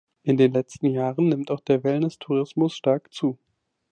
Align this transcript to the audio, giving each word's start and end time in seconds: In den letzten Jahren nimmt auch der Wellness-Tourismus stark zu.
In 0.23 0.35
den 0.37 0.51
letzten 0.53 0.87
Jahren 0.87 1.29
nimmt 1.29 1.51
auch 1.51 1.59
der 1.59 1.83
Wellness-Tourismus 1.83 2.75
stark 2.75 3.13
zu. 3.13 3.37